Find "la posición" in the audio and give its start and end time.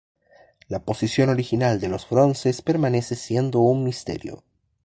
0.67-1.29